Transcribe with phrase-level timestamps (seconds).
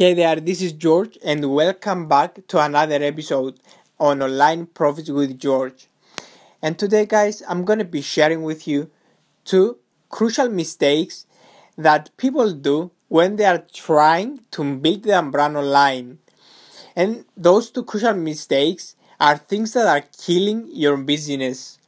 [0.00, 3.60] Hey there, this is George, and welcome back to another episode
[3.98, 5.88] on Online Profits with George.
[6.62, 8.90] And today, guys, I'm going to be sharing with you
[9.44, 9.76] two
[10.08, 11.26] crucial mistakes
[11.76, 16.16] that people do when they are trying to build their brand online.
[16.96, 21.78] And those two crucial mistakes are things that are killing your business.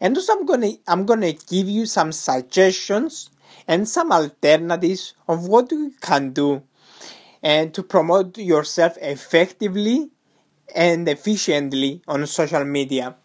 [0.00, 3.28] And also, I'm gonna I'm gonna give you some suggestions
[3.68, 6.62] and some alternatives of what you can do
[7.42, 10.10] and to promote yourself effectively
[10.74, 13.16] and efficiently on social media.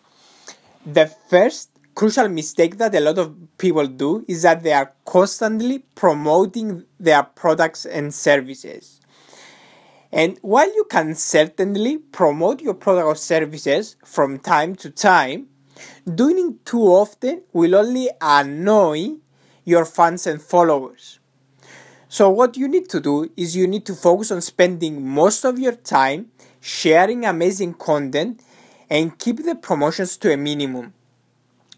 [0.86, 5.80] The first crucial mistake that a lot of people do is that they are constantly
[5.96, 9.02] promoting their products and services.
[10.12, 15.48] And while you can certainly promote your product or services from time to time,
[16.16, 19.16] doing it too often will only annoy
[19.66, 21.20] your fans and followers.
[22.10, 25.60] So, what you need to do is you need to focus on spending most of
[25.60, 28.42] your time sharing amazing content
[28.90, 30.94] and keep the promotions to a minimum.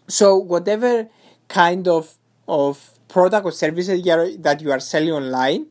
[0.06, 1.08] So, whatever
[1.48, 2.14] kind of,
[2.46, 5.66] of product or services that you are selling online,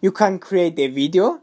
[0.00, 1.40] you can create a video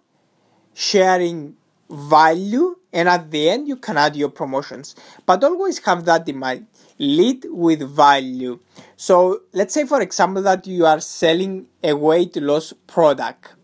[0.73, 1.55] sharing
[1.89, 4.95] value and at the end you can add your promotions.
[5.25, 6.67] But always have that in mind.
[6.99, 8.59] Lead with value.
[8.95, 13.55] So let's say for example that you are selling a weight loss product.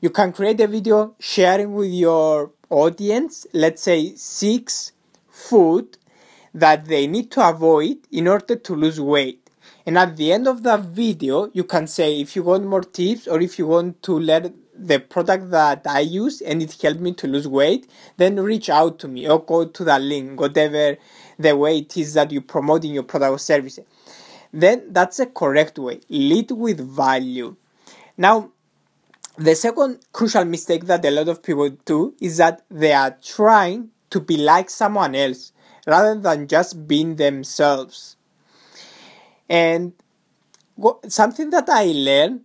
[0.00, 4.92] You can create a video sharing with your audience let's say six
[5.28, 5.98] food
[6.52, 9.42] that they need to avoid in order to lose weight.
[9.84, 13.26] And at the end of that video you can say if you want more tips
[13.26, 17.12] or if you want to learn the product that I use and it helped me
[17.14, 20.96] to lose weight, then reach out to me or go to that link, whatever
[21.38, 23.78] the way it is that you promote in your product or service.
[24.52, 26.00] Then that's a correct way.
[26.08, 27.56] Lead with value.
[28.16, 28.52] Now,
[29.36, 33.90] the second crucial mistake that a lot of people do is that they are trying
[34.10, 35.52] to be like someone else
[35.86, 38.16] rather than just being themselves.
[39.48, 39.92] And
[41.08, 42.40] something that I learned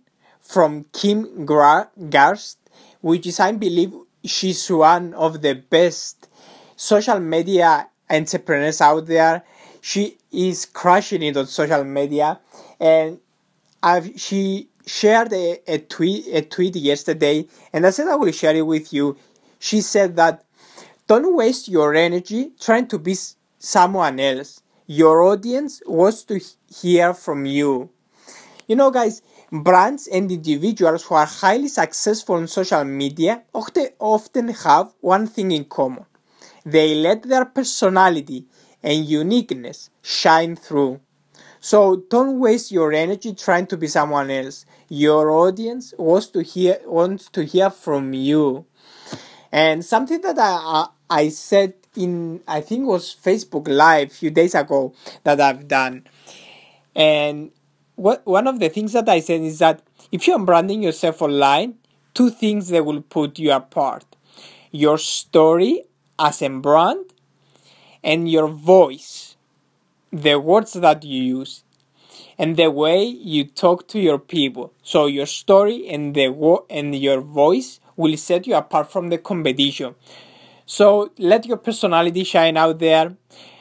[0.52, 2.56] from Kim Garst,
[3.00, 6.28] which is, I believe, she's one of the best
[6.76, 9.44] social media entrepreneurs out there.
[9.80, 12.38] She is crushing it on social media,
[12.78, 13.18] and
[13.82, 18.54] I've, she shared a, a tweet a tweet yesterday, and I said I will share
[18.54, 19.16] it with you.
[19.58, 20.44] She said that
[21.06, 23.16] don't waste your energy trying to be
[23.58, 24.60] someone else.
[24.86, 27.90] Your audience wants to hear from you.
[28.68, 34.94] You know, guys, Brands and individuals who are highly successful on social media often have
[35.00, 36.06] one thing in common.
[36.64, 38.46] They let their personality
[38.82, 41.00] and uniqueness shine through.
[41.60, 44.64] So don't waste your energy trying to be someone else.
[44.88, 48.64] Your audience wants to hear wants to hear from you.
[49.52, 54.54] And something that I I said in I think was Facebook Live a few days
[54.54, 56.06] ago that I've done.
[56.96, 57.52] And
[57.96, 61.74] what one of the things that I said is that if you're branding yourself online,
[62.14, 64.04] two things that will put you apart:
[64.70, 65.84] your story
[66.18, 67.04] as a brand
[68.02, 69.36] and your voice,
[70.12, 71.64] the words that you use,
[72.38, 74.72] and the way you talk to your people.
[74.82, 79.18] So your story and the wo- and your voice will set you apart from the
[79.18, 79.94] competition.
[80.66, 83.16] So let your personality shine out there.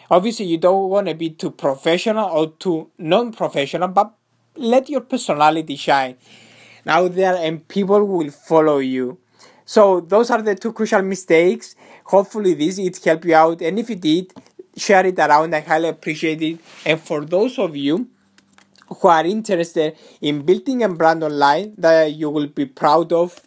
[0.09, 4.14] Obviously, you don't want to be too professional or too non-professional, but
[4.56, 6.17] let your personality shine.
[6.88, 9.17] Out there and people will follow you.
[9.66, 11.75] So those are the two crucial mistakes.
[12.06, 13.61] Hopefully this it helped you out.
[13.61, 14.34] And if it did
[14.75, 15.53] share it around.
[15.56, 16.59] I highly appreciate it.
[16.85, 18.07] And for those of you
[18.88, 23.40] who are interested in building a brand online that you will be proud of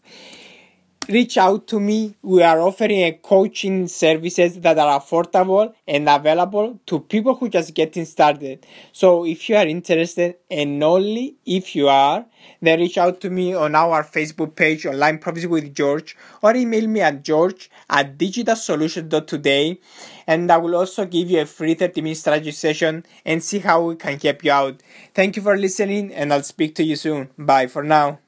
[1.09, 2.17] reach out to me.
[2.23, 7.75] We are offering a coaching services that are affordable and available to people who just
[7.75, 8.67] getting started.
[8.93, 12.27] So if you are interested and only if you are,
[12.61, 16.87] then reach out to me on our Facebook page, Online Profits with George, or email
[16.87, 19.79] me at george at digitalsolutions.today.
[20.27, 23.83] And I will also give you a free 30 minute strategy session and see how
[23.83, 24.83] we can help you out.
[25.15, 27.31] Thank you for listening and I'll speak to you soon.
[27.39, 28.24] Bye for now.